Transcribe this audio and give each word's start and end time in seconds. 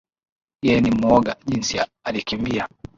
Yeye 0.65 0.81
ni 0.81 0.91
mwoga 0.91 1.35
jinsi 1.47 1.81
alikimbia 2.03 2.67